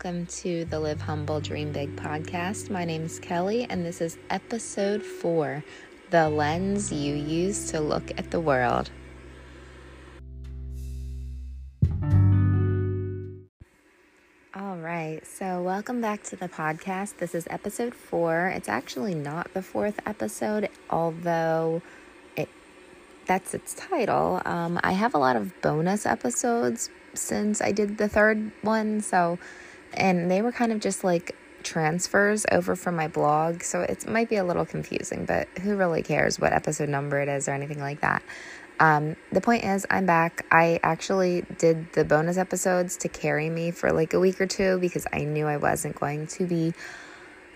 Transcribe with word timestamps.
Welcome 0.00 0.26
to 0.26 0.64
the 0.66 0.78
Live 0.78 1.00
Humble 1.00 1.40
Dream 1.40 1.72
Big 1.72 1.96
podcast. 1.96 2.70
My 2.70 2.84
name 2.84 3.02
is 3.02 3.18
Kelly, 3.18 3.66
and 3.68 3.84
this 3.84 4.00
is 4.00 4.16
episode 4.30 5.02
four 5.02 5.64
The 6.10 6.28
Lens 6.28 6.92
You 6.92 7.16
Use 7.16 7.72
to 7.72 7.80
Look 7.80 8.12
at 8.16 8.30
the 8.30 8.38
World. 8.38 8.92
All 14.54 14.76
right, 14.76 15.20
so 15.26 15.62
welcome 15.62 16.00
back 16.00 16.22
to 16.24 16.36
the 16.36 16.48
podcast. 16.48 17.16
This 17.16 17.34
is 17.34 17.48
episode 17.50 17.92
four. 17.92 18.52
It's 18.54 18.68
actually 18.68 19.16
not 19.16 19.52
the 19.52 19.62
fourth 19.62 19.98
episode, 20.06 20.68
although 20.90 21.82
that's 23.26 23.52
its 23.52 23.74
title. 23.74 24.40
Um, 24.44 24.78
I 24.82 24.92
have 24.92 25.14
a 25.14 25.18
lot 25.18 25.34
of 25.34 25.60
bonus 25.60 26.06
episodes 26.06 26.88
since 27.14 27.60
I 27.60 27.72
did 27.72 27.98
the 27.98 28.08
third 28.08 28.52
one. 28.62 29.00
So, 29.00 29.38
and 29.94 30.30
they 30.30 30.42
were 30.42 30.52
kind 30.52 30.72
of 30.72 30.80
just 30.80 31.04
like 31.04 31.36
transfers 31.62 32.46
over 32.52 32.76
from 32.76 32.96
my 32.96 33.08
blog. 33.08 33.62
So 33.62 33.80
it 33.80 34.08
might 34.08 34.28
be 34.28 34.36
a 34.36 34.44
little 34.44 34.64
confusing, 34.64 35.24
but 35.24 35.48
who 35.62 35.76
really 35.76 36.02
cares 36.02 36.38
what 36.38 36.52
episode 36.52 36.88
number 36.88 37.20
it 37.20 37.28
is 37.28 37.48
or 37.48 37.52
anything 37.52 37.80
like 37.80 38.00
that? 38.00 38.22
Um, 38.80 39.16
the 39.32 39.40
point 39.40 39.64
is, 39.64 39.86
I'm 39.90 40.06
back. 40.06 40.46
I 40.52 40.78
actually 40.82 41.44
did 41.58 41.92
the 41.92 42.04
bonus 42.04 42.38
episodes 42.38 42.96
to 42.98 43.08
carry 43.08 43.50
me 43.50 43.72
for 43.72 43.92
like 43.92 44.14
a 44.14 44.20
week 44.20 44.40
or 44.40 44.46
two 44.46 44.78
because 44.78 45.06
I 45.12 45.24
knew 45.24 45.46
I 45.46 45.56
wasn't 45.56 45.98
going 45.98 46.28
to 46.28 46.46
be 46.46 46.72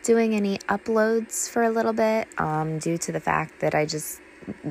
doing 0.02 0.34
any 0.34 0.58
uploads 0.68 1.48
for 1.48 1.62
a 1.62 1.70
little 1.70 1.92
bit 1.92 2.26
um, 2.38 2.80
due 2.80 2.98
to 2.98 3.12
the 3.12 3.20
fact 3.20 3.60
that 3.60 3.72
I 3.74 3.86
just 3.86 4.20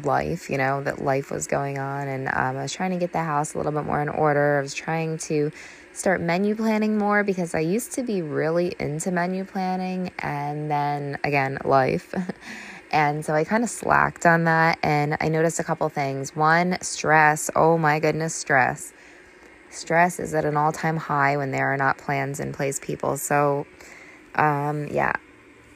life, 0.03 0.49
you 0.49 0.57
know, 0.57 0.83
that 0.83 1.01
life 1.01 1.31
was 1.31 1.47
going 1.47 1.77
on. 1.77 2.09
And 2.09 2.27
um, 2.27 2.57
I 2.57 2.63
was 2.63 2.73
trying 2.73 2.91
to 2.91 2.97
get 2.97 3.13
the 3.13 3.23
house 3.23 3.53
a 3.53 3.57
little 3.57 3.71
bit 3.71 3.85
more 3.85 4.01
in 4.01 4.09
order. 4.09 4.59
I 4.59 4.61
was 4.61 4.73
trying 4.73 5.17
to 5.19 5.51
start 5.93 6.21
menu 6.21 6.55
planning 6.55 6.97
more 6.97 7.23
because 7.23 7.53
I 7.53 7.59
used 7.59 7.91
to 7.93 8.03
be 8.03 8.21
really 8.21 8.75
into 8.79 9.11
menu 9.11 9.45
planning. 9.45 10.11
And 10.19 10.69
then 10.69 11.17
again, 11.23 11.57
life. 11.65 12.13
and 12.91 13.25
so 13.25 13.33
I 13.33 13.43
kind 13.43 13.63
of 13.63 13.69
slacked 13.69 14.25
on 14.25 14.45
that. 14.45 14.79
And 14.83 15.17
I 15.19 15.29
noticed 15.29 15.59
a 15.59 15.63
couple 15.63 15.87
things. 15.89 16.35
One, 16.35 16.77
stress. 16.81 17.49
Oh 17.55 17.77
my 17.77 17.99
goodness, 17.99 18.33
stress. 18.33 18.93
Stress 19.69 20.19
is 20.19 20.33
at 20.33 20.45
an 20.45 20.57
all 20.57 20.71
time 20.71 20.97
high 20.97 21.37
when 21.37 21.51
there 21.51 21.73
are 21.73 21.77
not 21.77 21.97
plans 21.97 22.39
in 22.39 22.51
place, 22.51 22.79
people. 22.79 23.17
So, 23.17 23.65
um, 24.35 24.87
yeah, 24.87 25.13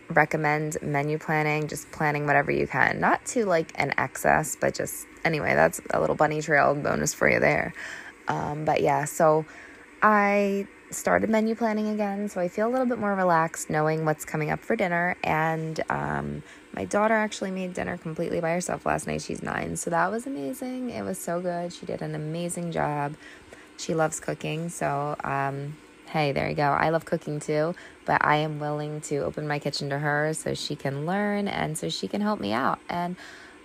recommend 0.09 0.77
menu 0.81 1.17
planning, 1.17 1.67
just 1.67 1.91
planning 1.91 2.25
whatever 2.25 2.51
you 2.51 2.67
can. 2.67 2.99
Not 2.99 3.25
to 3.27 3.45
like 3.45 3.71
an 3.75 3.93
excess, 3.97 4.57
but 4.59 4.73
just 4.73 5.07
anyway, 5.23 5.55
that's 5.55 5.81
a 5.91 5.99
little 6.01 6.15
bunny 6.15 6.41
trail 6.41 6.75
bonus 6.75 7.13
for 7.13 7.29
you 7.29 7.39
there. 7.39 7.73
Um, 8.27 8.65
but 8.65 8.81
yeah, 8.81 9.05
so 9.05 9.45
I 10.05 10.67
started 10.91 11.31
menu 11.31 11.55
planning 11.55 11.87
again, 11.87 12.29
so 12.29 12.39
I 12.39 12.47
feel 12.47 12.67
a 12.67 12.69
little 12.69 12.85
bit 12.85 12.99
more 12.99 13.15
relaxed 13.15 13.71
knowing 13.71 14.05
what's 14.05 14.23
coming 14.23 14.51
up 14.51 14.59
for 14.59 14.75
dinner. 14.75 15.15
And 15.23 15.83
um, 15.89 16.43
my 16.73 16.85
daughter 16.85 17.15
actually 17.15 17.49
made 17.49 17.73
dinner 17.73 17.97
completely 17.97 18.39
by 18.39 18.51
herself 18.51 18.85
last 18.85 19.07
night. 19.07 19.23
She's 19.23 19.41
nine, 19.41 19.75
so 19.77 19.89
that 19.89 20.11
was 20.11 20.27
amazing. 20.27 20.91
It 20.91 21.01
was 21.01 21.17
so 21.17 21.41
good. 21.41 21.73
She 21.73 21.87
did 21.87 22.03
an 22.03 22.13
amazing 22.13 22.71
job. 22.71 23.15
She 23.77 23.95
loves 23.95 24.19
cooking, 24.19 24.69
so 24.69 25.15
um, 25.23 25.75
hey, 26.09 26.33
there 26.33 26.47
you 26.47 26.55
go. 26.55 26.69
I 26.69 26.89
love 26.89 27.05
cooking 27.05 27.39
too, 27.39 27.73
but 28.05 28.23
I 28.23 28.35
am 28.35 28.59
willing 28.59 29.01
to 29.01 29.17
open 29.21 29.47
my 29.47 29.57
kitchen 29.57 29.89
to 29.89 29.97
her 29.97 30.35
so 30.35 30.53
she 30.53 30.75
can 30.75 31.07
learn 31.07 31.47
and 31.47 31.79
so 31.79 31.89
she 31.89 32.07
can 32.07 32.21
help 32.21 32.39
me 32.39 32.53
out. 32.53 32.77
And 32.89 33.15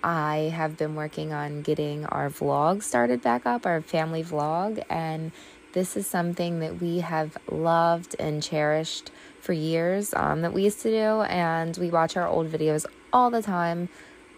I 0.02 0.50
have 0.54 0.78
been 0.78 0.94
working 0.94 1.34
on 1.34 1.60
getting 1.60 2.06
our 2.06 2.30
vlog 2.30 2.82
started 2.82 3.20
back 3.20 3.44
up, 3.44 3.66
our 3.66 3.82
family 3.82 4.24
vlog, 4.24 4.82
and 4.88 5.32
this 5.72 5.96
is 5.96 6.06
something 6.06 6.60
that 6.60 6.80
we 6.80 6.98
have 7.00 7.36
loved 7.50 8.16
and 8.18 8.42
cherished 8.42 9.10
for 9.40 9.52
years 9.52 10.12
um, 10.14 10.42
that 10.42 10.52
we 10.52 10.64
used 10.64 10.80
to 10.82 10.90
do, 10.90 11.22
and 11.22 11.76
we 11.76 11.90
watch 11.90 12.16
our 12.16 12.26
old 12.26 12.50
videos 12.50 12.86
all 13.12 13.30
the 13.30 13.42
time 13.42 13.88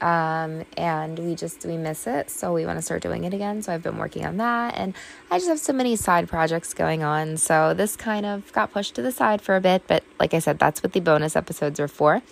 um, 0.03 0.65
and 0.77 1.19
we 1.19 1.35
just 1.35 1.65
we 1.65 1.77
miss 1.77 2.07
it 2.07 2.29
so 2.29 2.53
we 2.53 2.67
want 2.67 2.77
to 2.77 2.83
start 2.83 3.03
doing 3.03 3.25
it 3.25 3.33
again 3.33 3.63
so 3.63 3.73
i've 3.73 3.83
been 3.83 3.99
working 3.99 4.27
on 4.27 4.37
that 4.37 4.75
and 4.77 4.95
i 5.31 5.39
just 5.39 5.49
have 5.49 5.61
so 5.61 5.73
many 5.73 5.95
side 5.95 6.29
projects 6.29 6.75
going 6.75 7.03
on 7.03 7.37
so 7.37 7.73
this 7.73 7.95
kind 7.95 8.27
of 8.27 8.53
got 8.53 8.73
pushed 8.73 8.97
to 8.97 9.03
the 9.03 9.13
side 9.13 9.41
for 9.41 9.55
a 9.55 9.61
bit 9.61 9.85
but 9.87 10.03
like 10.19 10.35
i 10.35 10.41
said 10.41 10.59
that's 10.59 10.83
what 10.83 10.93
the 10.93 11.01
bonus 11.01 11.37
episodes 11.37 11.79
are 11.81 11.89
for. 11.89 12.23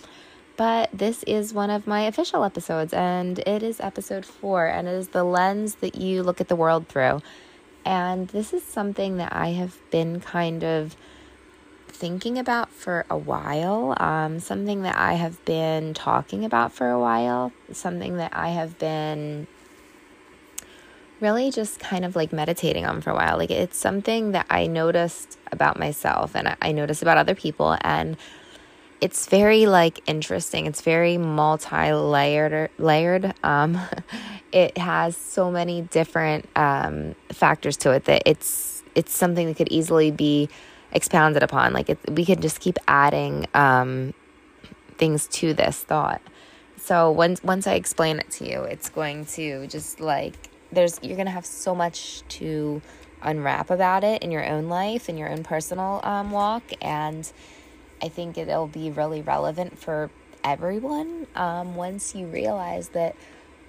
But 0.56 0.90
this 0.92 1.22
is 1.22 1.54
one 1.54 1.70
of 1.70 1.86
my 1.86 2.02
official 2.02 2.44
episodes 2.44 2.92
and 2.92 3.38
it 3.38 3.62
is 3.62 3.80
episode 3.80 4.26
four 4.26 4.66
and 4.66 4.86
it 4.86 4.90
is 4.90 5.08
the 5.08 5.24
lens 5.24 5.76
that 5.76 5.94
you 5.94 6.22
look 6.22 6.38
at 6.38 6.48
the 6.48 6.56
world 6.56 6.86
through 6.86 7.22
and 7.84 8.28
this 8.28 8.52
is 8.52 8.62
something 8.62 9.16
that 9.16 9.32
i 9.32 9.48
have 9.48 9.78
been 9.90 10.20
kind 10.20 10.62
of 10.62 10.96
thinking 12.00 12.38
about 12.38 12.72
for 12.72 13.04
a 13.10 13.16
while, 13.16 13.94
um, 13.98 14.40
something 14.40 14.82
that 14.82 14.96
I 14.96 15.14
have 15.14 15.44
been 15.44 15.92
talking 15.92 16.46
about 16.46 16.72
for 16.72 16.90
a 16.90 16.98
while, 16.98 17.52
something 17.72 18.16
that 18.16 18.34
I 18.34 18.48
have 18.48 18.78
been 18.78 19.46
really 21.20 21.50
just 21.50 21.78
kind 21.78 22.06
of 22.06 22.16
like 22.16 22.32
meditating 22.32 22.86
on 22.86 23.02
for 23.02 23.10
a 23.10 23.14
while. 23.14 23.36
Like 23.36 23.50
it's 23.50 23.76
something 23.76 24.32
that 24.32 24.46
I 24.48 24.66
noticed 24.66 25.38
about 25.52 25.78
myself 25.78 26.34
and 26.34 26.56
I 26.62 26.72
noticed 26.72 27.02
about 27.02 27.18
other 27.18 27.34
people. 27.34 27.76
And 27.82 28.16
it's 29.00 29.26
very 29.26 29.66
like 29.66 30.00
interesting. 30.06 30.66
It's 30.66 30.82
very 30.82 31.18
multi-layered 31.18 32.70
layered. 32.78 33.34
Um 33.42 33.80
it 34.52 34.76
has 34.78 35.16
so 35.16 35.50
many 35.50 35.82
different 35.82 36.48
um 36.56 37.14
factors 37.32 37.76
to 37.78 37.92
it 37.92 38.04
that 38.04 38.22
it's 38.26 38.82
it's 38.94 39.14
something 39.14 39.46
that 39.46 39.56
could 39.56 39.70
easily 39.70 40.10
be 40.10 40.48
expounded 40.92 41.42
upon. 41.42 41.72
Like 41.72 41.90
it, 41.90 41.98
we 42.10 42.24
can 42.24 42.40
just 42.40 42.60
keep 42.60 42.78
adding 42.88 43.46
um, 43.54 44.14
things 44.98 45.26
to 45.28 45.54
this 45.54 45.82
thought. 45.82 46.20
So 46.76 47.10
once 47.10 47.42
once 47.42 47.66
I 47.66 47.74
explain 47.74 48.18
it 48.18 48.30
to 48.32 48.48
you, 48.48 48.62
it's 48.62 48.88
going 48.88 49.26
to 49.26 49.66
just 49.66 50.00
like 50.00 50.34
there's 50.72 50.98
you're 51.02 51.16
gonna 51.16 51.30
have 51.30 51.46
so 51.46 51.74
much 51.74 52.22
to 52.40 52.80
unwrap 53.22 53.70
about 53.70 54.02
it 54.02 54.22
in 54.22 54.30
your 54.30 54.46
own 54.46 54.68
life, 54.68 55.08
in 55.08 55.18
your 55.18 55.28
own 55.28 55.42
personal 55.42 56.00
um, 56.04 56.30
walk, 56.30 56.62
and 56.80 57.30
I 58.02 58.08
think 58.08 58.38
it'll 58.38 58.66
be 58.66 58.90
really 58.90 59.22
relevant 59.22 59.78
for 59.78 60.10
everyone 60.42 61.26
um, 61.34 61.76
once 61.76 62.14
you 62.14 62.26
realize 62.26 62.90
that 62.90 63.14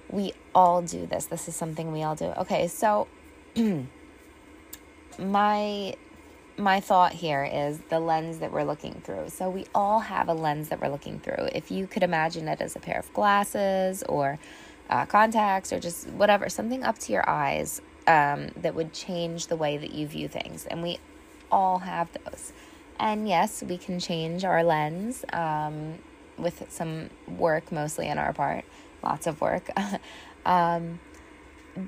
we 0.08 0.32
all 0.54 0.82
do 0.82 1.06
this. 1.06 1.26
This 1.26 1.48
is 1.48 1.56
something 1.56 1.92
we 1.92 2.02
all 2.02 2.14
do. 2.14 2.26
Okay, 2.26 2.68
so 2.68 3.08
my 5.18 5.94
my 6.58 6.80
thought 6.80 7.12
here 7.12 7.48
is 7.50 7.78
the 7.88 7.98
lens 7.98 8.38
that 8.38 8.52
we're 8.52 8.64
looking 8.64 9.00
through. 9.04 9.30
So 9.30 9.48
we 9.48 9.66
all 9.74 10.00
have 10.00 10.28
a 10.28 10.34
lens 10.34 10.68
that 10.68 10.80
we're 10.80 10.90
looking 10.90 11.18
through. 11.18 11.48
If 11.52 11.70
you 11.70 11.86
could 11.86 12.02
imagine 12.02 12.46
it 12.46 12.60
as 12.60 12.76
a 12.76 12.78
pair 12.78 12.98
of 12.98 13.12
glasses 13.14 14.02
or 14.08 14.38
uh, 14.90 15.06
contacts 15.06 15.72
or 15.72 15.80
just 15.80 16.08
whatever, 16.10 16.50
something 16.50 16.84
up 16.84 16.98
to 17.00 17.12
your 17.12 17.28
eyes 17.28 17.80
um, 18.06 18.50
that 18.56 18.74
would 18.74 18.92
change 18.92 19.46
the 19.46 19.56
way 19.56 19.78
that 19.78 19.92
you 19.92 20.06
view 20.06 20.28
things. 20.28 20.66
And 20.66 20.82
we 20.82 20.98
all 21.50 21.78
have 21.78 22.08
those. 22.24 22.52
And 23.02 23.28
yes, 23.28 23.64
we 23.64 23.78
can 23.78 23.98
change 23.98 24.44
our 24.44 24.62
lens 24.62 25.24
um, 25.32 25.98
with 26.38 26.64
some 26.68 27.10
work, 27.26 27.72
mostly 27.72 28.08
on 28.08 28.16
our 28.16 28.32
part, 28.32 28.64
lots 29.02 29.26
of 29.26 29.40
work. 29.40 29.68
um, 30.46 31.00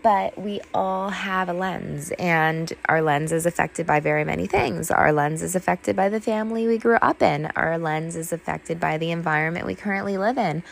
but 0.03 0.37
we 0.37 0.61
all 0.75 1.11
have 1.11 1.49
a 1.49 1.53
lens, 1.53 2.11
and 2.19 2.73
our 2.87 3.01
lens 3.01 3.31
is 3.31 3.47
affected 3.47 3.87
by 3.87 4.01
very 4.01 4.25
many 4.25 4.47
things. 4.49 4.91
Our 4.91 5.13
lens 5.13 5.41
is 5.41 5.55
affected 5.55 5.95
by 5.95 6.09
the 6.09 6.21
family 6.21 6.67
we 6.67 6.79
grew 6.79 6.97
up 6.97 7.23
in, 7.23 7.47
our 7.55 7.79
lens 7.79 8.17
is 8.17 8.33
affected 8.33 8.81
by 8.81 8.99
the 8.99 9.13
environment 9.13 9.67
we 9.67 9.77
currently 9.77 10.19
live 10.19 10.37
in. 10.37 10.65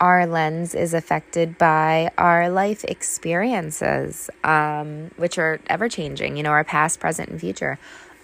Our 0.00 0.26
lens 0.26 0.74
is 0.74 0.92
affected 0.92 1.56
by 1.56 2.10
our 2.18 2.50
life 2.50 2.84
experiences, 2.84 4.28
um, 4.44 5.12
which 5.16 5.38
are 5.38 5.60
ever 5.68 5.88
changing, 5.88 6.36
you 6.36 6.42
know, 6.42 6.50
our 6.50 6.64
past, 6.64 7.00
present, 7.00 7.30
and 7.30 7.40
future. 7.40 7.78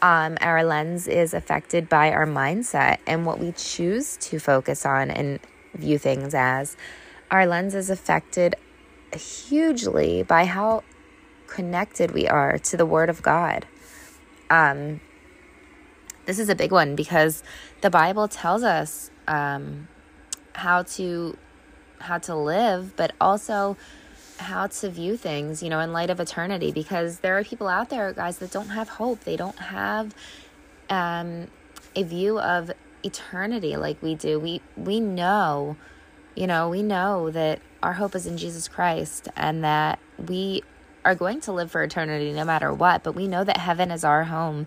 Um, 0.05 0.37
our 0.43 0.63
lens 0.65 1.09
is 1.09 1.33
affected 1.33 1.89
by 1.89 2.13
our 2.13 2.27
mindset 2.27 2.99
and 3.07 3.25
what 3.25 3.39
we 3.39 3.53
choose 3.53 4.19
to 4.19 4.39
focus 4.39 4.85
on 4.85 5.11
and 5.11 5.41
view 5.73 5.97
things 5.97 6.35
as. 6.35 6.77
Our 7.31 7.47
lens 7.47 7.75
is 7.75 7.89
affected 7.89 8.55
hugely 9.17 10.23
by 10.23 10.45
how 10.45 10.85
connected 11.47 12.11
we 12.11 12.29
are 12.29 12.59
to 12.59 12.77
the 12.77 12.85
Word 12.85 13.09
of 13.09 13.23
God. 13.23 13.65
Um, 14.51 15.01
this 16.27 16.39
is 16.39 16.51
a 16.51 16.55
big 16.55 16.71
one 16.71 16.95
because 16.97 17.43
the 17.81 17.89
Bible 17.89 18.29
tells 18.29 18.63
us 18.63 19.11
um, 19.27 19.89
how 20.53 20.83
to 20.83 21.39
how 22.01 22.19
to 22.19 22.35
live, 22.35 22.95
but 22.95 23.13
also 23.23 23.79
how 24.39 24.67
to 24.67 24.91
view 24.91 25.17
things, 25.17 25.63
you 25.63 25.71
know, 25.71 25.81
in 25.81 25.93
light 25.93 26.11
of 26.11 26.21
eternity. 26.21 26.73
Because 26.73 27.21
there 27.21 27.39
are 27.39 27.45
people 27.45 27.69
out 27.69 27.91
there, 27.91 28.13
guys, 28.13 28.39
that 28.39 28.51
don't 28.51 28.69
have 28.69 28.89
hope. 28.89 29.21
They 29.21 29.37
don't 29.37 29.59
have 29.59 30.15
um, 30.91 31.49
a 31.95 32.03
view 32.03 32.39
of 32.39 32.71
eternity 33.03 33.77
like 33.77 34.03
we 34.03 34.15
do. 34.15 34.39
We 34.41 34.61
we 34.77 35.01
know, 35.01 35.77
you 36.35 36.47
know, 36.47 36.69
we 36.69 36.83
know 36.83 37.31
that 37.31 37.61
our 37.83 37.95
hope 37.95 38.15
is 38.15 38.27
in 38.27 38.37
Jesus 38.37 38.69
Christ 38.69 39.29
and 39.37 39.63
that 39.63 39.99
we 40.19 40.63
are 41.05 41.15
going 41.15 41.41
to 41.43 41.53
live 41.53 41.71
for 41.71 41.83
eternity 41.83 42.33
no 42.33 42.45
matter 42.45 42.73
what, 42.73 43.03
but 43.03 43.15
we 43.15 43.29
know 43.29 43.45
that 43.45 43.59
heaven 43.59 43.91
is 43.91 44.05
our 44.05 44.25
home 44.25 44.67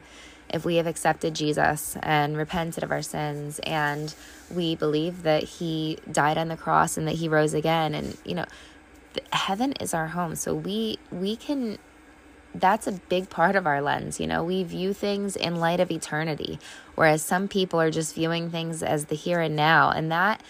if 0.50 0.64
we 0.64 0.76
have 0.76 0.88
accepted 0.88 1.34
Jesus 1.34 1.98
and 2.02 2.38
repented 2.38 2.84
of 2.84 2.92
our 2.92 3.02
sins 3.02 3.60
and 3.64 4.14
we 4.54 4.76
believe 4.76 5.24
that 5.24 5.44
he 5.44 5.98
died 6.12 6.38
on 6.38 6.48
the 6.48 6.56
cross 6.56 6.98
and 6.98 7.08
that 7.08 7.16
he 7.16 7.28
rose 7.28 7.54
again 7.54 7.94
and 7.94 8.18
you 8.24 8.36
know 8.36 8.46
heaven 9.32 9.74
is 9.74 9.94
our 9.94 10.08
home 10.08 10.36
so 10.36 10.54
we 10.54 11.00
we 11.12 11.36
can 11.36 11.78
that's 12.56 12.88
a 12.88 12.92
big 12.92 13.30
part 13.30 13.56
of 13.56 13.68
our 13.68 13.82
lens 13.82 14.20
you 14.20 14.28
know? 14.28 14.44
We 14.44 14.64
view 14.64 14.94
things 14.94 15.36
in 15.36 15.56
light 15.56 15.80
of 15.80 15.92
eternity 15.92 16.60
whereas 16.96 17.22
some 17.22 17.48
people 17.48 17.80
are 17.80 17.92
just 17.92 18.16
viewing 18.16 18.50
things 18.50 18.82
as 18.82 19.06
the 19.06 19.16
here 19.16 19.40
and 19.40 19.56
now 19.56 19.92
and 19.92 20.12
that 20.12 20.42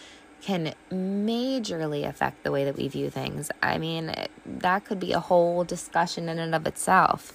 can 0.41 0.73
majorly 0.91 2.07
affect 2.07 2.43
the 2.43 2.51
way 2.51 2.63
that 2.63 2.77
we 2.77 2.87
view 2.87 3.09
things. 3.09 3.49
I 3.61 3.77
mean 3.77 4.13
that 4.45 4.85
could 4.85 4.99
be 4.99 5.13
a 5.13 5.19
whole 5.19 5.63
discussion 5.63 6.29
in 6.29 6.39
and 6.39 6.53
of 6.53 6.67
itself. 6.67 7.33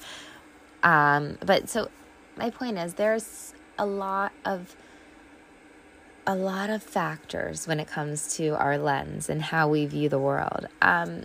Um, 0.82 1.38
but 1.44 1.68
so 1.68 1.90
my 2.36 2.50
point 2.50 2.78
is 2.78 2.94
there's 2.94 3.54
a 3.78 3.86
lot 3.86 4.32
of 4.44 4.76
a 6.26 6.34
lot 6.34 6.70
of 6.70 6.82
factors 6.82 7.66
when 7.66 7.80
it 7.80 7.88
comes 7.88 8.36
to 8.36 8.50
our 8.50 8.78
lens 8.78 9.28
and 9.28 9.42
how 9.42 9.68
we 9.68 9.86
view 9.86 10.08
the 10.08 10.18
world. 10.18 10.66
Um, 10.80 11.22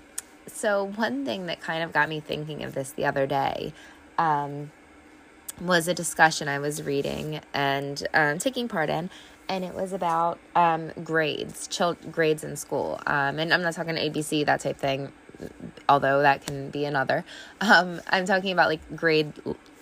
so 0.47 0.85
one 0.95 1.25
thing 1.25 1.45
that 1.47 1.61
kind 1.61 1.83
of 1.83 1.93
got 1.93 2.09
me 2.09 2.19
thinking 2.19 2.63
of 2.63 2.73
this 2.73 2.91
the 2.91 3.05
other 3.05 3.27
day 3.27 3.73
um, 4.17 4.71
was 5.61 5.87
a 5.87 5.93
discussion 5.93 6.47
I 6.47 6.59
was 6.59 6.81
reading 6.81 7.41
and 7.53 8.07
um, 8.13 8.39
taking 8.39 8.67
part 8.67 8.89
in, 8.89 9.09
and 9.49 9.63
it 9.63 9.73
was 9.73 9.93
about 9.93 10.39
um, 10.55 10.91
grades, 11.03 11.67
chil- 11.67 11.97
grades 12.11 12.43
in 12.43 12.55
school. 12.55 12.99
Um, 13.05 13.39
and 13.39 13.53
I'm 13.53 13.61
not 13.61 13.73
talking 13.73 13.95
ABC 13.95 14.45
that 14.45 14.61
type 14.61 14.77
thing, 14.77 15.11
although 15.87 16.21
that 16.21 16.45
can 16.45 16.69
be 16.69 16.85
another. 16.85 17.23
Um, 17.61 18.01
I'm 18.07 18.25
talking 18.25 18.51
about 18.51 18.69
like 18.69 18.95
grade 18.95 19.33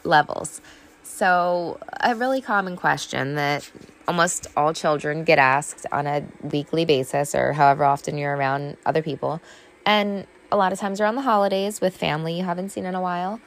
levels. 0.04 0.62
So, 1.04 1.80
a 2.02 2.16
really 2.16 2.42
common 2.42 2.76
question 2.76 3.36
that 3.36 3.70
almost 4.08 4.48
all 4.56 4.74
children 4.74 5.24
get 5.24 5.40
asked 5.40 5.86
on 5.92 6.08
a 6.08 6.24
weekly 6.42 6.86
basis 6.86 7.36
or 7.36 7.54
however 7.54 7.84
often 7.84 8.18
you're 8.18 8.36
around 8.36 8.78
other 8.86 9.02
people, 9.02 9.42
and 9.86 10.28
a 10.52 10.58
lot 10.58 10.72
of 10.72 10.80
times 10.80 11.02
around 11.02 11.16
the 11.16 11.22
holidays 11.22 11.82
with 11.82 11.96
family 11.96 12.38
you 12.38 12.44
haven't 12.44 12.70
seen 12.70 12.86
in 12.86 12.96
a 12.96 13.02
while, 13.02 13.42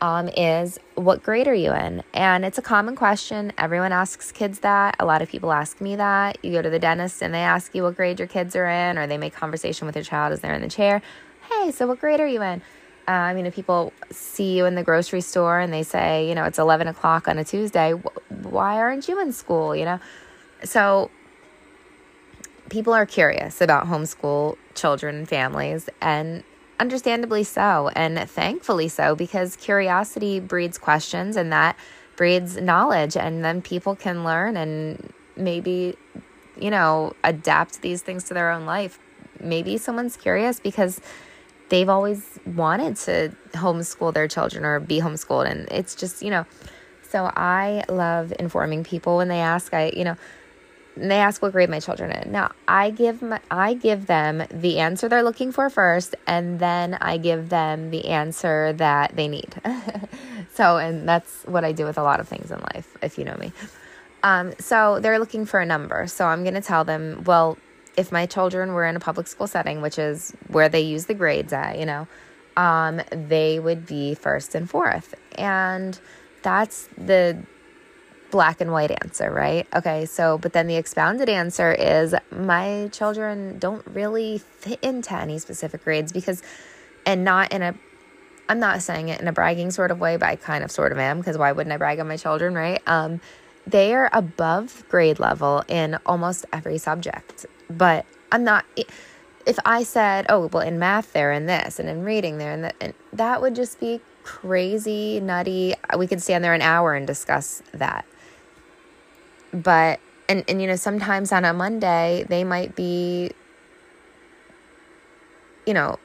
um, 0.00 0.28
is 0.28 0.78
what 0.94 1.22
grade 1.22 1.46
are 1.46 1.54
you 1.54 1.72
in? 1.72 2.02
And 2.14 2.44
it's 2.44 2.58
a 2.58 2.62
common 2.62 2.96
question. 2.96 3.52
Everyone 3.58 3.92
asks 3.92 4.32
kids 4.32 4.60
that. 4.60 4.96
A 4.98 5.04
lot 5.04 5.20
of 5.22 5.28
people 5.28 5.52
ask 5.52 5.80
me 5.80 5.96
that. 5.96 6.42
You 6.42 6.52
go 6.52 6.62
to 6.62 6.70
the 6.70 6.78
dentist 6.78 7.22
and 7.22 7.34
they 7.34 7.40
ask 7.40 7.74
you 7.74 7.82
what 7.82 7.96
grade 7.96 8.18
your 8.18 8.28
kids 8.28 8.56
are 8.56 8.66
in, 8.66 8.98
or 8.98 9.06
they 9.06 9.18
make 9.18 9.34
conversation 9.34 9.86
with 9.86 9.96
your 9.96 10.04
child 10.04 10.32
as 10.32 10.40
they're 10.40 10.54
in 10.54 10.62
the 10.62 10.68
chair. 10.68 11.02
Hey, 11.50 11.70
so 11.70 11.86
what 11.86 12.00
grade 12.00 12.20
are 12.20 12.26
you 12.26 12.42
in? 12.42 12.62
Uh, 13.08 13.12
I 13.12 13.34
mean, 13.34 13.46
if 13.46 13.54
people 13.54 13.92
see 14.10 14.56
you 14.56 14.66
in 14.66 14.74
the 14.74 14.82
grocery 14.82 15.20
store 15.20 15.58
and 15.58 15.72
they 15.72 15.82
say, 15.82 16.28
you 16.28 16.34
know, 16.34 16.44
it's 16.44 16.58
11 16.58 16.86
o'clock 16.86 17.26
on 17.28 17.38
a 17.38 17.44
Tuesday, 17.44 17.94
why 18.50 18.76
aren't 18.78 19.08
you 19.08 19.20
in 19.20 19.32
school? 19.32 19.74
You 19.74 19.84
know? 19.84 20.00
So 20.64 21.10
people 22.68 22.92
are 22.92 23.06
curious 23.06 23.60
about 23.60 23.86
homeschool 23.86 24.56
children 24.74 25.16
and 25.16 25.28
families, 25.28 25.88
and 26.00 26.44
understandably 26.78 27.44
so, 27.44 27.90
and 27.94 28.18
thankfully 28.30 28.88
so, 28.88 29.14
because 29.14 29.56
curiosity 29.56 30.40
breeds 30.40 30.78
questions 30.78 31.36
and 31.36 31.52
that 31.52 31.76
breeds 32.16 32.56
knowledge, 32.56 33.16
and 33.16 33.44
then 33.44 33.60
people 33.60 33.96
can 33.96 34.24
learn 34.24 34.56
and 34.56 35.12
maybe, 35.36 35.96
you 36.58 36.70
know, 36.70 37.12
adapt 37.24 37.82
these 37.82 38.02
things 38.02 38.24
to 38.24 38.34
their 38.34 38.50
own 38.50 38.66
life. 38.66 38.98
Maybe 39.40 39.78
someone's 39.78 40.16
curious 40.16 40.60
because 40.60 41.00
they've 41.70 41.88
always 41.88 42.38
wanted 42.44 42.96
to 42.96 43.34
homeschool 43.52 44.12
their 44.12 44.28
children 44.28 44.64
or 44.64 44.80
be 44.80 45.00
homeschooled. 45.00 45.50
And 45.50 45.66
it's 45.70 45.94
just, 45.94 46.22
you 46.22 46.30
know, 46.30 46.44
so 47.10 47.30
I 47.34 47.84
love 47.88 48.32
informing 48.38 48.84
people 48.84 49.16
when 49.16 49.28
they 49.28 49.40
ask, 49.40 49.74
I, 49.74 49.92
you 49.94 50.04
know, 50.04 50.16
they 50.96 51.18
ask 51.18 51.40
what 51.40 51.52
grade 51.52 51.70
my 51.70 51.80
children 51.80 52.10
in. 52.10 52.32
Now, 52.32 52.52
I 52.68 52.90
give 52.90 53.22
my, 53.22 53.40
I 53.50 53.74
give 53.74 54.06
them 54.06 54.42
the 54.50 54.78
answer 54.78 55.08
they're 55.08 55.22
looking 55.22 55.52
for 55.52 55.70
first, 55.70 56.14
and 56.26 56.58
then 56.58 56.94
I 56.94 57.16
give 57.16 57.48
them 57.48 57.90
the 57.90 58.06
answer 58.06 58.72
that 58.74 59.16
they 59.16 59.28
need. 59.28 59.54
so, 60.54 60.78
and 60.78 61.08
that's 61.08 61.42
what 61.44 61.64
I 61.64 61.72
do 61.72 61.84
with 61.84 61.98
a 61.98 62.02
lot 62.02 62.20
of 62.20 62.28
things 62.28 62.50
in 62.50 62.60
life, 62.74 62.96
if 63.02 63.18
you 63.18 63.24
know 63.24 63.36
me. 63.36 63.52
Um, 64.22 64.52
so 64.58 65.00
they're 65.00 65.18
looking 65.18 65.46
for 65.46 65.60
a 65.60 65.66
number. 65.66 66.06
So 66.06 66.26
I'm 66.26 66.42
going 66.42 66.54
to 66.54 66.60
tell 66.60 66.84
them, 66.84 67.24
well, 67.24 67.56
if 67.96 68.12
my 68.12 68.26
children 68.26 68.72
were 68.72 68.84
in 68.84 68.96
a 68.96 69.00
public 69.00 69.26
school 69.26 69.46
setting, 69.46 69.80
which 69.80 69.98
is 69.98 70.32
where 70.48 70.68
they 70.68 70.80
use 70.80 71.06
the 71.06 71.14
grades 71.14 71.52
at, 71.52 71.78
you 71.78 71.86
know, 71.86 72.06
um, 72.56 73.00
they 73.10 73.58
would 73.58 73.86
be 73.86 74.14
first 74.14 74.54
and 74.54 74.68
fourth. 74.68 75.14
And 75.36 75.98
that's 76.42 76.88
the 76.96 77.42
black 78.30 78.60
and 78.60 78.70
white 78.72 78.90
answer, 79.02 79.30
right? 79.30 79.66
Okay, 79.74 80.06
so, 80.06 80.38
but 80.38 80.52
then 80.52 80.66
the 80.66 80.76
expounded 80.76 81.28
answer 81.28 81.72
is 81.72 82.14
my 82.30 82.88
children 82.92 83.58
don't 83.58 83.84
really 83.86 84.38
fit 84.38 84.78
into 84.82 85.14
any 85.14 85.38
specific 85.38 85.84
grades 85.84 86.12
because, 86.12 86.42
and 87.04 87.24
not 87.24 87.52
in 87.52 87.62
a, 87.62 87.74
I'm 88.48 88.60
not 88.60 88.82
saying 88.82 89.08
it 89.08 89.20
in 89.20 89.26
a 89.28 89.32
bragging 89.32 89.70
sort 89.70 89.90
of 89.90 89.98
way, 89.98 90.16
but 90.16 90.28
I 90.28 90.36
kind 90.36 90.62
of 90.62 90.70
sort 90.70 90.92
of 90.92 90.98
am 90.98 91.18
because 91.18 91.38
why 91.38 91.52
wouldn't 91.52 91.72
I 91.72 91.76
brag 91.76 91.98
on 91.98 92.08
my 92.08 92.16
children, 92.16 92.54
right? 92.54 92.80
Um, 92.86 93.20
they 93.66 93.94
are 93.94 94.08
above 94.12 94.84
grade 94.88 95.18
level 95.18 95.64
in 95.68 95.98
almost 96.06 96.46
every 96.52 96.78
subject 96.78 97.46
but 97.70 98.04
I'm 98.32 98.44
not. 98.44 98.64
If 99.50 99.58
I 99.64 99.82
said, 99.82 100.26
"Oh, 100.28 100.46
well, 100.52 100.62
in 100.62 100.78
math 100.78 101.12
they're 101.12 101.32
in 101.32 101.46
this, 101.46 101.80
and 101.80 101.88
in 101.88 102.04
reading 102.04 102.38
they're 102.38 102.52
in 102.52 102.62
that," 102.62 102.76
and 102.80 102.94
that 103.12 103.42
would 103.42 103.56
just 103.56 103.80
be 103.80 104.00
crazy, 104.22 105.18
nutty. 105.18 105.74
We 105.98 106.06
could 106.06 106.22
stand 106.22 106.44
there 106.44 106.54
an 106.54 106.62
hour 106.62 106.94
and 106.94 107.04
discuss 107.04 107.60
that. 107.74 108.04
But 109.52 109.98
and 110.28 110.44
and 110.46 110.62
you 110.62 110.68
know, 110.68 110.76
sometimes 110.76 111.32
on 111.32 111.44
a 111.44 111.52
Monday 111.52 112.24
they 112.28 112.44
might 112.44 112.76
be, 112.76 113.32
you 115.66 115.74
know, 115.74 115.98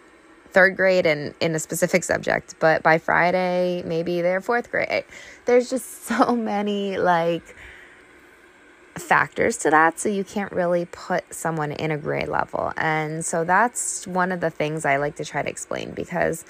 third 0.49 0.75
grade 0.75 1.05
in 1.05 1.35
in 1.39 1.53
a 1.53 1.59
specific 1.59 2.03
subject, 2.03 2.55
but 2.59 2.81
by 2.81 2.97
Friday 2.97 3.83
maybe 3.85 4.21
they're 4.21 4.41
fourth 4.41 4.71
grade. 4.71 5.05
There's 5.45 5.69
just 5.69 6.05
so 6.05 6.35
many 6.35 6.97
like 6.97 7.55
factors 8.97 9.57
to 9.57 9.69
that 9.69 9.99
so 9.99 10.07
you 10.07 10.23
can't 10.23 10.51
really 10.51 10.85
put 10.85 11.33
someone 11.33 11.71
in 11.71 11.91
a 11.91 11.97
grade 11.97 12.27
level. 12.27 12.71
And 12.77 13.25
so 13.25 13.43
that's 13.43 14.07
one 14.07 14.31
of 14.31 14.39
the 14.39 14.49
things 14.49 14.85
i 14.85 14.97
like 14.97 15.15
to 15.17 15.25
try 15.25 15.41
to 15.41 15.49
explain 15.49 15.91
because 15.91 16.45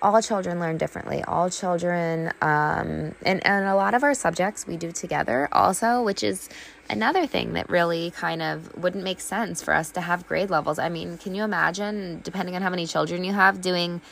all 0.00 0.22
children 0.22 0.60
learn 0.60 0.78
differently. 0.78 1.24
All 1.24 1.50
children 1.50 2.28
um, 2.40 3.14
and, 3.22 3.44
and 3.44 3.66
a 3.66 3.74
lot 3.74 3.94
of 3.94 4.04
our 4.04 4.14
subjects 4.14 4.66
we 4.66 4.76
do 4.76 4.92
together 4.92 5.48
also 5.50 6.02
which 6.02 6.22
is 6.22 6.48
another 6.90 7.26
thing 7.26 7.54
that 7.54 7.68
really 7.68 8.10
kind 8.12 8.42
of 8.42 8.76
wouldn't 8.76 9.02
make 9.02 9.20
sense 9.20 9.62
for 9.62 9.74
us 9.74 9.90
to 9.92 10.02
have 10.02 10.26
grade 10.28 10.50
levels. 10.50 10.78
I 10.78 10.88
mean 10.88 11.16
can 11.18 11.34
you 11.34 11.44
imagine 11.44 12.20
depending 12.22 12.56
on 12.56 12.62
how 12.62 12.70
many 12.70 12.86
children 12.86 13.24
you 13.24 13.32
have 13.32 13.62
doing 13.62 14.02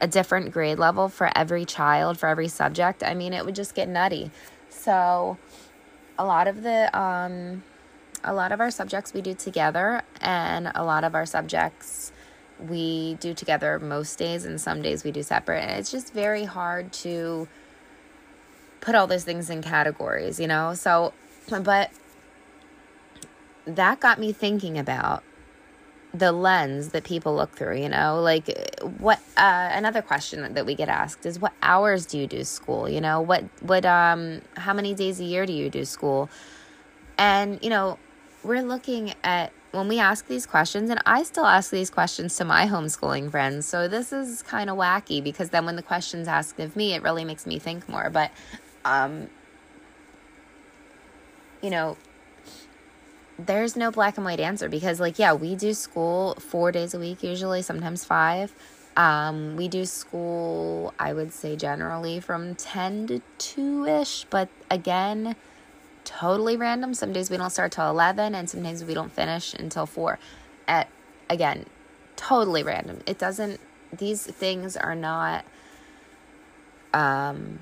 a 0.00 0.08
different 0.08 0.52
grade 0.52 0.78
level 0.78 1.08
for 1.08 1.30
every 1.36 1.66
child 1.66 2.18
for 2.18 2.26
every 2.26 2.48
subject? 2.48 3.02
I 3.04 3.14
mean 3.14 3.34
it 3.34 3.44
would 3.44 3.54
just 3.54 3.74
get 3.74 3.86
nutty. 3.86 4.30
So 4.70 5.38
a 6.18 6.24
lot 6.24 6.48
of 6.48 6.62
the 6.62 6.96
um, 6.98 7.62
a 8.24 8.32
lot 8.32 8.52
of 8.52 8.60
our 8.60 8.70
subjects 8.70 9.12
we 9.12 9.20
do 9.20 9.34
together, 9.34 10.02
and 10.20 10.70
a 10.74 10.84
lot 10.84 11.04
of 11.04 11.14
our 11.14 11.26
subjects 11.26 12.12
we 12.58 13.14
do 13.20 13.34
together 13.34 13.78
most 13.78 14.18
days, 14.18 14.44
and 14.44 14.60
some 14.60 14.82
days 14.82 15.04
we 15.04 15.10
do 15.10 15.22
separate. 15.22 15.60
And 15.60 15.78
it's 15.78 15.90
just 15.90 16.12
very 16.12 16.44
hard 16.44 16.92
to 16.94 17.48
put 18.80 18.94
all 18.94 19.06
those 19.06 19.24
things 19.24 19.50
in 19.50 19.62
categories, 19.62 20.40
you 20.40 20.46
know. 20.46 20.74
So, 20.74 21.12
but 21.48 21.90
that 23.66 24.00
got 24.00 24.18
me 24.18 24.32
thinking 24.32 24.78
about 24.78 25.22
the 26.14 26.32
lens 26.32 26.90
that 26.90 27.04
people 27.04 27.34
look 27.34 27.52
through 27.52 27.78
you 27.78 27.88
know? 27.88 28.20
Like 28.20 28.80
what 28.98 29.18
uh, 29.36 29.70
another 29.72 30.02
question 30.02 30.54
that 30.54 30.66
we 30.66 30.74
get 30.74 30.88
asked 30.88 31.26
is 31.26 31.38
what 31.38 31.52
hours 31.62 32.06
do 32.06 32.18
you 32.18 32.26
do 32.26 32.44
school? 32.44 32.88
You 32.88 33.00
know 33.00 33.20
what 33.20 33.44
what 33.60 33.84
um 33.84 34.42
how 34.56 34.72
many 34.72 34.94
days 34.94 35.20
a 35.20 35.24
year 35.24 35.46
do 35.46 35.52
you 35.52 35.70
do 35.70 35.84
school? 35.84 36.28
And 37.18 37.58
you 37.62 37.70
know 37.70 37.98
we're 38.42 38.62
looking 38.62 39.12
at 39.24 39.52
when 39.72 39.88
we 39.88 39.98
ask 39.98 40.26
these 40.26 40.46
questions 40.46 40.88
and 40.88 41.00
i 41.04 41.22
still 41.22 41.44
ask 41.44 41.70
these 41.70 41.90
questions 41.90 42.34
to 42.36 42.44
my 42.44 42.66
homeschooling 42.66 43.30
friends 43.30 43.66
so 43.66 43.88
this 43.88 44.12
is 44.12 44.42
kind 44.42 44.70
of 44.70 44.76
wacky 44.76 45.22
because 45.22 45.50
then 45.50 45.66
when 45.66 45.76
the 45.76 45.82
questions 45.82 46.28
asked 46.28 46.58
of 46.60 46.74
me 46.76 46.94
it 46.94 47.02
really 47.02 47.24
makes 47.24 47.46
me 47.46 47.58
think 47.58 47.86
more 47.88 48.08
but 48.08 48.30
um 48.84 49.28
you 51.60 51.68
know 51.68 51.96
there's 53.38 53.76
no 53.76 53.90
black 53.90 54.16
and 54.16 54.24
white 54.24 54.40
answer 54.40 54.68
because 54.68 55.00
like 55.00 55.18
yeah 55.18 55.32
we 55.32 55.54
do 55.54 55.74
school 55.74 56.34
four 56.36 56.72
days 56.72 56.94
a 56.94 56.98
week 56.98 57.22
usually 57.22 57.62
sometimes 57.62 58.04
five. 58.04 58.52
Um, 58.96 59.56
we 59.56 59.68
do 59.68 59.84
school 59.84 60.94
i 60.98 61.12
would 61.12 61.30
say 61.30 61.54
generally 61.54 62.18
from 62.18 62.54
10 62.54 63.06
to 63.08 63.22
2ish 63.38 64.24
but 64.30 64.48
again 64.70 65.36
totally 66.06 66.56
random. 66.56 66.94
Some 66.94 67.12
days 67.12 67.28
we 67.28 67.36
don't 67.36 67.50
start 67.50 67.72
till 67.72 67.90
11 67.90 68.34
and 68.34 68.48
sometimes 68.48 68.84
we 68.84 68.94
don't 68.94 69.12
finish 69.12 69.52
until 69.52 69.84
4 69.84 70.18
at 70.66 70.88
again 71.28 71.66
totally 72.14 72.62
random. 72.62 73.00
It 73.06 73.18
doesn't 73.18 73.60
these 73.92 74.24
things 74.24 74.76
are 74.76 74.94
not 74.94 75.44
um 76.94 77.58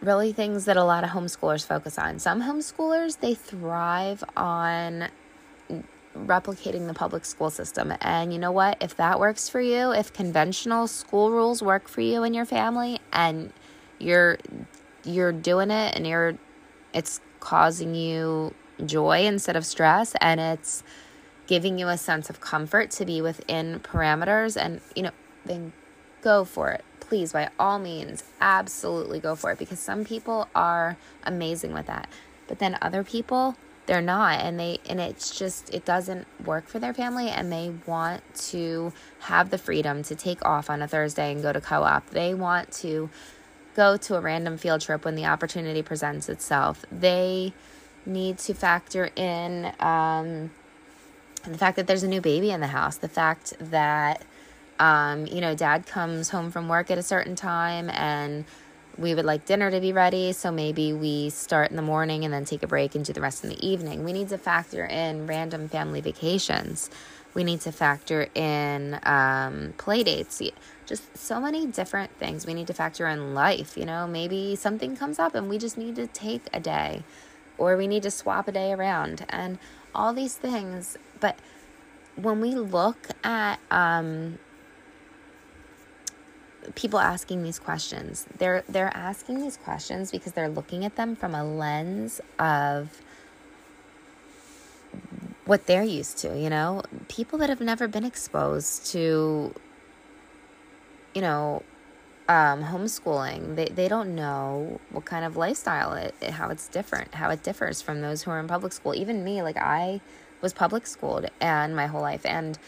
really 0.00 0.32
things 0.32 0.64
that 0.64 0.76
a 0.76 0.84
lot 0.84 1.04
of 1.04 1.10
homeschoolers 1.10 1.66
focus 1.66 1.98
on. 1.98 2.18
Some 2.18 2.42
homeschoolers, 2.42 3.20
they 3.20 3.34
thrive 3.34 4.24
on 4.36 5.08
replicating 6.16 6.86
the 6.86 6.94
public 6.94 7.24
school 7.24 7.50
system. 7.50 7.92
And 8.00 8.32
you 8.32 8.38
know 8.38 8.52
what? 8.52 8.78
If 8.80 8.96
that 8.96 9.20
works 9.20 9.48
for 9.48 9.60
you, 9.60 9.92
if 9.92 10.12
conventional 10.12 10.86
school 10.86 11.30
rules 11.30 11.62
work 11.62 11.88
for 11.88 12.00
you 12.00 12.22
and 12.22 12.34
your 12.34 12.44
family 12.44 13.00
and 13.12 13.52
you're 13.98 14.38
you're 15.04 15.32
doing 15.32 15.70
it 15.70 15.94
and 15.94 16.06
you're 16.06 16.36
it's 16.92 17.20
causing 17.38 17.94
you 17.94 18.54
joy 18.84 19.24
instead 19.26 19.56
of 19.56 19.64
stress 19.64 20.14
and 20.20 20.40
it's 20.40 20.82
giving 21.46 21.78
you 21.78 21.88
a 21.88 21.96
sense 21.96 22.30
of 22.30 22.40
comfort 22.40 22.90
to 22.90 23.04
be 23.04 23.20
within 23.20 23.80
parameters 23.80 24.60
and 24.60 24.80
you 24.94 25.02
know 25.02 25.10
then 25.44 25.72
go 26.22 26.44
for 26.44 26.70
it 26.70 26.84
please 27.10 27.32
by 27.32 27.50
all 27.58 27.78
means 27.78 28.24
absolutely 28.40 29.20
go 29.20 29.34
for 29.34 29.50
it 29.52 29.58
because 29.58 29.80
some 29.80 30.04
people 30.04 30.48
are 30.54 30.96
amazing 31.24 31.74
with 31.74 31.86
that. 31.86 32.08
But 32.48 32.60
then 32.60 32.78
other 32.80 33.04
people 33.04 33.56
they're 33.86 34.00
not 34.00 34.38
and 34.38 34.60
they 34.60 34.78
and 34.88 35.00
it's 35.00 35.36
just 35.36 35.74
it 35.74 35.84
doesn't 35.84 36.24
work 36.44 36.68
for 36.68 36.78
their 36.78 36.94
family 36.94 37.28
and 37.28 37.50
they 37.50 37.72
want 37.86 38.22
to 38.34 38.92
have 39.20 39.50
the 39.50 39.58
freedom 39.58 40.04
to 40.04 40.14
take 40.14 40.44
off 40.46 40.70
on 40.70 40.80
a 40.80 40.86
Thursday 40.86 41.32
and 41.32 41.42
go 41.42 41.52
to 41.52 41.60
co-op. 41.60 42.08
They 42.10 42.32
want 42.32 42.70
to 42.74 43.10
go 43.74 43.96
to 43.96 44.14
a 44.14 44.20
random 44.20 44.56
field 44.56 44.80
trip 44.80 45.04
when 45.04 45.16
the 45.16 45.26
opportunity 45.26 45.82
presents 45.82 46.28
itself. 46.28 46.84
They 46.92 47.52
need 48.06 48.38
to 48.38 48.54
factor 48.54 49.10
in 49.16 49.72
um, 49.80 50.52
the 51.44 51.58
fact 51.58 51.76
that 51.76 51.86
there's 51.88 52.04
a 52.04 52.08
new 52.08 52.20
baby 52.20 52.50
in 52.52 52.60
the 52.60 52.68
house, 52.68 52.96
the 52.96 53.08
fact 53.08 53.54
that, 53.58 54.22
um, 54.80 55.26
you 55.26 55.40
know, 55.40 55.54
dad 55.54 55.86
comes 55.86 56.30
home 56.30 56.50
from 56.50 56.68
work 56.68 56.90
at 56.90 56.98
a 56.98 57.02
certain 57.02 57.36
time 57.36 57.90
and 57.90 58.46
we 58.98 59.14
would 59.14 59.24
like 59.24 59.44
dinner 59.44 59.70
to 59.70 59.80
be 59.80 59.92
ready. 59.92 60.32
So 60.32 60.50
maybe 60.50 60.92
we 60.92 61.30
start 61.30 61.70
in 61.70 61.76
the 61.76 61.82
morning 61.82 62.24
and 62.24 62.32
then 62.32 62.44
take 62.44 62.62
a 62.62 62.66
break 62.66 62.94
and 62.94 63.04
do 63.04 63.12
the 63.12 63.20
rest 63.20 63.44
in 63.44 63.50
the 63.50 63.66
evening. 63.66 64.04
We 64.04 64.12
need 64.12 64.30
to 64.30 64.38
factor 64.38 64.84
in 64.84 65.26
random 65.26 65.68
family 65.68 66.00
vacations. 66.00 66.90
We 67.34 67.44
need 67.44 67.60
to 67.60 67.72
factor 67.72 68.28
in 68.34 68.98
um, 69.04 69.74
play 69.76 70.02
dates. 70.02 70.42
Just 70.86 71.16
so 71.16 71.40
many 71.40 71.66
different 71.66 72.10
things. 72.18 72.46
We 72.46 72.54
need 72.54 72.66
to 72.66 72.74
factor 72.74 73.06
in 73.06 73.34
life. 73.34 73.76
You 73.76 73.84
know, 73.84 74.06
maybe 74.06 74.56
something 74.56 74.96
comes 74.96 75.18
up 75.18 75.34
and 75.34 75.48
we 75.48 75.58
just 75.58 75.78
need 75.78 75.94
to 75.96 76.06
take 76.06 76.42
a 76.52 76.58
day 76.58 77.04
or 77.58 77.76
we 77.76 77.86
need 77.86 78.02
to 78.04 78.10
swap 78.10 78.48
a 78.48 78.52
day 78.52 78.72
around 78.72 79.26
and 79.28 79.58
all 79.94 80.12
these 80.12 80.36
things. 80.36 80.96
But 81.20 81.38
when 82.16 82.40
we 82.40 82.54
look 82.54 83.08
at 83.22 83.60
um, 83.70 84.38
people 86.74 86.98
asking 86.98 87.42
these 87.42 87.58
questions, 87.58 88.26
they're 88.38 88.64
they're 88.68 88.94
asking 88.94 89.40
these 89.40 89.56
questions 89.56 90.10
because 90.10 90.32
they're 90.32 90.48
looking 90.48 90.84
at 90.84 90.96
them 90.96 91.16
from 91.16 91.34
a 91.34 91.44
lens 91.44 92.20
of 92.38 93.02
what 95.46 95.66
they're 95.66 95.82
used 95.82 96.18
to, 96.18 96.38
you 96.38 96.48
know? 96.48 96.82
People 97.08 97.38
that 97.38 97.48
have 97.48 97.60
never 97.60 97.88
been 97.88 98.04
exposed 98.04 98.86
to 98.86 99.52
you 101.14 101.22
know, 101.22 101.62
um, 102.28 102.62
homeschooling, 102.62 103.56
they, 103.56 103.66
they 103.66 103.88
don't 103.88 104.14
know 104.14 104.80
what 104.90 105.04
kind 105.04 105.24
of 105.24 105.36
lifestyle 105.36 105.94
it, 105.94 106.14
how 106.22 106.48
it's 106.48 106.68
different, 106.68 107.14
how 107.14 107.30
it 107.30 107.42
differs 107.42 107.82
from 107.82 108.00
those 108.00 108.22
who 108.22 108.30
are 108.30 108.38
in 108.38 108.46
public 108.46 108.72
school. 108.72 108.94
Even 108.94 109.24
me, 109.24 109.42
like 109.42 109.56
I 109.56 110.00
was 110.40 110.52
public 110.52 110.86
schooled 110.86 111.26
and 111.40 111.74
my 111.74 111.86
whole 111.86 112.00
life. 112.00 112.24
And 112.24 112.58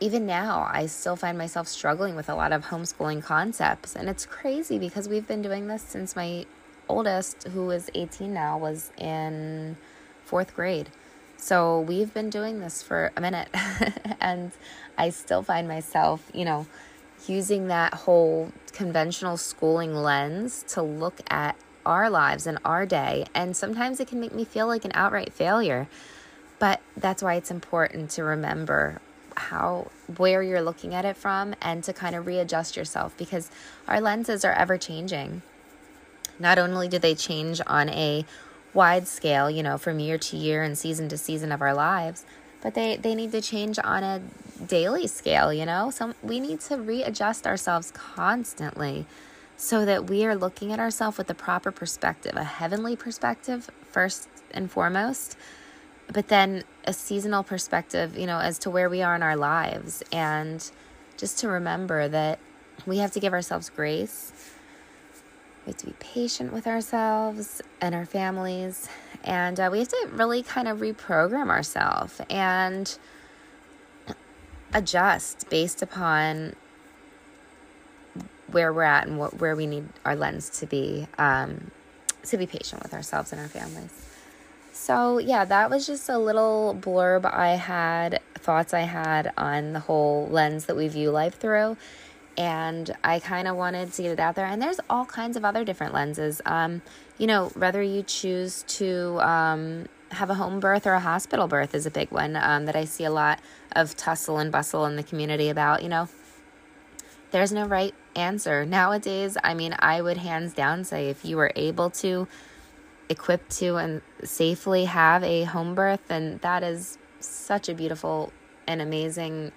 even 0.00 0.24
now, 0.24 0.68
I 0.72 0.86
still 0.86 1.14
find 1.14 1.36
myself 1.36 1.68
struggling 1.68 2.16
with 2.16 2.28
a 2.28 2.34
lot 2.34 2.52
of 2.52 2.66
homeschooling 2.66 3.22
concepts. 3.22 3.94
And 3.94 4.08
it's 4.08 4.24
crazy 4.24 4.78
because 4.78 5.08
we've 5.08 5.26
been 5.26 5.42
doing 5.42 5.68
this 5.68 5.82
since 5.82 6.16
my 6.16 6.46
oldest, 6.88 7.48
who 7.48 7.70
is 7.70 7.90
18 7.94 8.32
now, 8.32 8.56
was 8.56 8.90
in 8.96 9.76
fourth 10.24 10.54
grade. 10.54 10.88
So 11.36 11.80
we've 11.80 12.12
been 12.12 12.30
doing 12.30 12.60
this 12.60 12.82
for 12.82 13.12
a 13.16 13.20
minute. 13.20 13.48
and 14.20 14.52
I 14.96 15.10
still 15.10 15.42
find 15.42 15.68
myself, 15.68 16.30
you 16.32 16.46
know, 16.46 16.66
using 17.26 17.68
that 17.68 17.92
whole 17.92 18.52
conventional 18.72 19.36
schooling 19.36 19.94
lens 19.94 20.64
to 20.68 20.82
look 20.82 21.20
at 21.28 21.56
our 21.84 22.08
lives 22.08 22.46
and 22.46 22.58
our 22.64 22.86
day. 22.86 23.26
And 23.34 23.54
sometimes 23.54 24.00
it 24.00 24.08
can 24.08 24.18
make 24.18 24.32
me 24.32 24.44
feel 24.44 24.66
like 24.66 24.86
an 24.86 24.92
outright 24.94 25.32
failure. 25.32 25.88
But 26.58 26.80
that's 26.96 27.22
why 27.22 27.34
it's 27.34 27.50
important 27.50 28.10
to 28.12 28.24
remember 28.24 29.00
how 29.36 29.90
where 30.16 30.42
you're 30.42 30.62
looking 30.62 30.94
at 30.94 31.04
it 31.04 31.16
from 31.16 31.54
and 31.60 31.82
to 31.84 31.92
kind 31.92 32.14
of 32.14 32.26
readjust 32.26 32.76
yourself 32.76 33.16
because 33.16 33.50
our 33.88 34.00
lenses 34.00 34.44
are 34.44 34.52
ever 34.52 34.76
changing. 34.76 35.42
Not 36.38 36.58
only 36.58 36.88
do 36.88 36.98
they 36.98 37.14
change 37.14 37.60
on 37.66 37.88
a 37.90 38.24
wide 38.72 39.06
scale, 39.06 39.50
you 39.50 39.62
know, 39.62 39.76
from 39.78 39.98
year 39.98 40.18
to 40.18 40.36
year 40.36 40.62
and 40.62 40.76
season 40.76 41.08
to 41.08 41.18
season 41.18 41.52
of 41.52 41.60
our 41.60 41.74
lives, 41.74 42.24
but 42.62 42.74
they 42.74 42.96
they 42.96 43.14
need 43.14 43.32
to 43.32 43.40
change 43.40 43.78
on 43.82 44.02
a 44.02 44.22
daily 44.66 45.06
scale, 45.06 45.52
you 45.52 45.66
know? 45.66 45.90
So 45.90 46.14
we 46.22 46.40
need 46.40 46.60
to 46.60 46.76
readjust 46.76 47.46
ourselves 47.46 47.90
constantly 47.92 49.06
so 49.56 49.84
that 49.84 50.06
we 50.08 50.24
are 50.24 50.34
looking 50.34 50.72
at 50.72 50.80
ourselves 50.80 51.18
with 51.18 51.26
the 51.26 51.34
proper 51.34 51.70
perspective, 51.70 52.34
a 52.34 52.44
heavenly 52.44 52.96
perspective 52.96 53.70
first 53.90 54.28
and 54.52 54.70
foremost, 54.70 55.36
but 56.12 56.28
then 56.28 56.64
a 56.84 56.92
seasonal 56.92 57.42
perspective, 57.42 58.16
you 58.16 58.26
know, 58.26 58.38
as 58.38 58.58
to 58.60 58.70
where 58.70 58.88
we 58.88 59.02
are 59.02 59.14
in 59.14 59.22
our 59.22 59.36
lives 59.36 60.02
and 60.12 60.70
just 61.16 61.38
to 61.40 61.48
remember 61.48 62.08
that 62.08 62.38
we 62.86 62.98
have 62.98 63.12
to 63.12 63.20
give 63.20 63.32
ourselves 63.32 63.70
grace. 63.70 64.32
We 65.66 65.72
have 65.72 65.76
to 65.78 65.86
be 65.86 65.94
patient 66.00 66.52
with 66.52 66.66
ourselves 66.66 67.60
and 67.80 67.94
our 67.94 68.06
families. 68.06 68.88
And 69.24 69.60
uh, 69.60 69.68
we 69.70 69.80
have 69.80 69.88
to 69.88 70.08
really 70.12 70.42
kind 70.42 70.66
of 70.66 70.78
reprogram 70.78 71.50
ourselves 71.50 72.20
and 72.30 72.96
adjust 74.72 75.50
based 75.50 75.82
upon 75.82 76.54
where 78.50 78.72
we're 78.72 78.82
at 78.82 79.06
and 79.06 79.18
what 79.18 79.38
where 79.38 79.54
we 79.54 79.66
need 79.66 79.86
our 80.04 80.16
lens 80.16 80.48
to 80.50 80.66
be 80.66 81.06
um, 81.18 81.70
to 82.24 82.36
be 82.36 82.46
patient 82.46 82.82
with 82.82 82.94
ourselves 82.94 83.32
and 83.32 83.40
our 83.40 83.48
families. 83.48 84.10
So 84.72 85.18
yeah, 85.18 85.44
that 85.44 85.70
was 85.70 85.86
just 85.86 86.08
a 86.08 86.18
little 86.18 86.76
blurb 86.80 87.24
I 87.24 87.50
had, 87.50 88.20
thoughts 88.34 88.72
I 88.72 88.80
had 88.80 89.32
on 89.36 89.72
the 89.72 89.80
whole 89.80 90.28
lens 90.28 90.66
that 90.66 90.76
we 90.76 90.88
view 90.88 91.10
life 91.10 91.38
through. 91.38 91.76
And 92.36 92.96
I 93.04 93.18
kind 93.18 93.48
of 93.48 93.56
wanted 93.56 93.92
to 93.92 94.02
get 94.02 94.12
it 94.12 94.20
out 94.20 94.34
there. 94.34 94.46
And 94.46 94.62
there's 94.62 94.80
all 94.88 95.04
kinds 95.04 95.36
of 95.36 95.44
other 95.44 95.64
different 95.64 95.92
lenses. 95.92 96.40
Um, 96.46 96.80
you 97.18 97.26
know, 97.26 97.48
whether 97.54 97.82
you 97.82 98.02
choose 98.02 98.62
to 98.68 99.20
um, 99.20 99.86
have 100.12 100.30
a 100.30 100.34
home 100.34 100.60
birth 100.60 100.86
or 100.86 100.94
a 100.94 101.00
hospital 101.00 101.48
birth 101.48 101.74
is 101.74 101.86
a 101.86 101.90
big 101.90 102.10
one 102.10 102.36
um, 102.36 102.64
that 102.66 102.76
I 102.76 102.84
see 102.84 103.04
a 103.04 103.10
lot 103.10 103.40
of 103.72 103.96
tussle 103.96 104.38
and 104.38 104.50
bustle 104.50 104.86
in 104.86 104.96
the 104.96 105.02
community 105.02 105.48
about. 105.48 105.82
You 105.82 105.88
know, 105.88 106.08
there's 107.30 107.52
no 107.52 107.66
right 107.66 107.94
answer. 108.16 108.64
Nowadays, 108.64 109.36
I 109.42 109.54
mean, 109.54 109.74
I 109.78 110.00
would 110.00 110.16
hands 110.16 110.54
down 110.54 110.84
say 110.84 111.08
if 111.08 111.24
you 111.24 111.36
were 111.36 111.52
able 111.56 111.90
to 111.90 112.26
equip 113.10 113.46
to 113.48 113.76
and 113.76 114.00
safely 114.24 114.86
have 114.86 115.22
a 115.22 115.42
home 115.42 115.74
birth, 115.74 116.10
And 116.10 116.40
that 116.40 116.62
is 116.62 116.96
such 117.18 117.68
a 117.68 117.74
beautiful 117.74 118.32
and 118.66 118.80
amazing 118.80 119.52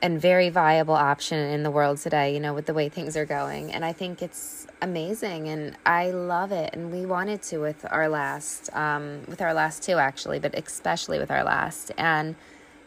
and 0.00 0.20
very 0.20 0.48
viable 0.48 0.94
option 0.94 1.38
in 1.38 1.64
the 1.64 1.70
world 1.70 1.98
today, 1.98 2.32
you 2.32 2.40
know, 2.40 2.54
with 2.54 2.66
the 2.66 2.74
way 2.74 2.88
things 2.88 3.16
are 3.16 3.24
going. 3.24 3.72
And 3.72 3.84
I 3.84 3.92
think 3.92 4.22
it's 4.22 4.66
amazing 4.80 5.48
and 5.48 5.76
I 5.84 6.10
love 6.10 6.52
it. 6.52 6.70
And 6.72 6.92
we 6.92 7.04
wanted 7.04 7.42
to 7.42 7.58
with 7.58 7.84
our 7.90 8.08
last, 8.08 8.74
um, 8.74 9.22
with 9.26 9.42
our 9.42 9.52
last 9.52 9.82
two 9.82 9.98
actually, 9.98 10.38
but 10.38 10.54
especially 10.54 11.18
with 11.18 11.30
our 11.30 11.44
last. 11.44 11.90
And 11.98 12.36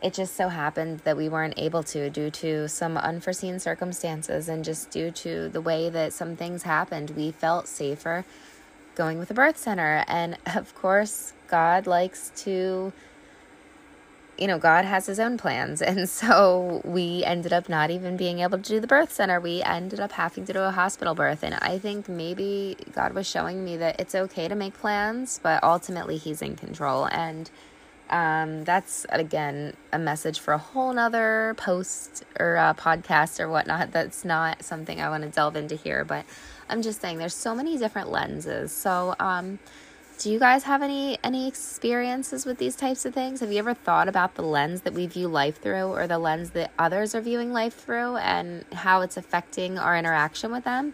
it 0.01 0.13
just 0.13 0.35
so 0.35 0.47
happened 0.47 0.99
that 0.99 1.15
we 1.15 1.29
weren't 1.29 1.53
able 1.57 1.83
to 1.83 2.09
due 2.09 2.31
to 2.31 2.67
some 2.67 2.97
unforeseen 2.97 3.59
circumstances 3.59 4.49
and 4.49 4.63
just 4.63 4.89
due 4.89 5.11
to 5.11 5.49
the 5.49 5.61
way 5.61 5.89
that 5.89 6.13
some 6.13 6.35
things 6.35 6.63
happened. 6.63 7.11
We 7.11 7.31
felt 7.31 7.67
safer 7.67 8.25
going 8.95 9.19
with 9.19 9.31
a 9.31 9.33
birth 9.33 9.57
center. 9.57 10.03
And 10.07 10.37
of 10.45 10.75
course, 10.75 11.33
God 11.47 11.87
likes 11.87 12.31
to 12.43 12.93
you 14.37 14.47
know, 14.47 14.57
God 14.57 14.85
has 14.85 15.05
his 15.05 15.19
own 15.19 15.37
plans. 15.37 15.81
And 15.91 16.09
so 16.09 16.81
we 16.83 17.23
ended 17.25 17.53
up 17.53 17.69
not 17.69 17.91
even 17.91 18.17
being 18.17 18.39
able 18.39 18.57
to 18.57 18.63
do 18.63 18.79
the 18.79 18.87
birth 18.87 19.11
center. 19.11 19.39
We 19.39 19.61
ended 19.61 19.99
up 19.99 20.13
having 20.13 20.45
to 20.45 20.53
do 20.53 20.59
a 20.61 20.71
hospital 20.71 21.13
birth. 21.13 21.43
And 21.43 21.55
I 21.55 21.77
think 21.77 22.09
maybe 22.09 22.77
God 22.93 23.13
was 23.13 23.27
showing 23.27 23.63
me 23.63 23.77
that 23.77 23.99
it's 23.99 24.15
okay 24.15 24.47
to 24.47 24.55
make 24.55 24.73
plans, 24.73 25.39
but 25.43 25.63
ultimately 25.63 26.17
he's 26.17 26.41
in 26.41 26.55
control. 26.55 27.07
And 27.11 27.51
um, 28.11 28.63
that's, 28.63 29.05
again, 29.09 29.75
a 29.91 29.99
message 29.99 30.39
for 30.39 30.53
a 30.53 30.57
whole 30.57 30.93
nother 30.93 31.55
post 31.57 32.23
or 32.39 32.55
a 32.55 32.75
podcast 32.77 33.39
or 33.39 33.49
whatnot. 33.49 33.91
That's 33.91 34.25
not 34.25 34.63
something 34.63 35.01
I 35.01 35.09
want 35.09 35.23
to 35.23 35.29
delve 35.29 35.55
into 35.55 35.75
here. 35.75 36.03
But 36.03 36.25
I'm 36.69 36.81
just 36.81 37.01
saying 37.01 37.17
there's 37.17 37.33
so 37.33 37.55
many 37.55 37.77
different 37.77 38.09
lenses. 38.09 38.71
So, 38.71 39.15
um, 39.19 39.59
do 40.19 40.29
you 40.29 40.37
guys 40.37 40.63
have 40.63 40.83
any 40.83 41.17
any 41.23 41.47
experiences 41.47 42.45
with 42.45 42.59
these 42.59 42.75
types 42.75 43.05
of 43.05 43.13
things? 43.13 43.39
Have 43.39 43.51
you 43.51 43.57
ever 43.57 43.73
thought 43.73 44.07
about 44.07 44.35
the 44.35 44.43
lens 44.43 44.81
that 44.81 44.93
we 44.93 45.07
view 45.07 45.27
life 45.27 45.59
through 45.59 45.87
or 45.87 46.05
the 46.05 46.19
lens 46.19 46.51
that 46.51 46.71
others 46.77 47.15
are 47.15 47.21
viewing 47.21 47.53
life 47.53 47.73
through 47.73 48.17
and 48.17 48.63
how 48.71 49.01
it's 49.01 49.17
affecting 49.17 49.79
our 49.79 49.97
interaction 49.97 50.51
with 50.51 50.63
them? 50.63 50.93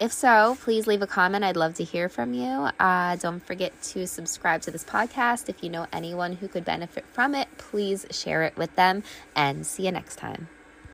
If 0.00 0.12
so, 0.14 0.56
please 0.62 0.86
leave 0.86 1.02
a 1.02 1.06
comment. 1.06 1.44
I'd 1.44 1.58
love 1.58 1.74
to 1.74 1.84
hear 1.84 2.08
from 2.08 2.32
you. 2.32 2.70
Uh, 2.80 3.16
don't 3.16 3.44
forget 3.44 3.80
to 3.82 4.06
subscribe 4.06 4.62
to 4.62 4.70
this 4.70 4.82
podcast. 4.82 5.50
If 5.50 5.62
you 5.62 5.68
know 5.68 5.86
anyone 5.92 6.32
who 6.32 6.48
could 6.48 6.64
benefit 6.64 7.04
from 7.12 7.34
it, 7.34 7.48
please 7.58 8.06
share 8.10 8.42
it 8.44 8.56
with 8.56 8.74
them 8.76 9.02
and 9.36 9.66
see 9.66 9.84
you 9.84 9.92
next 9.92 10.16
time. 10.16 10.48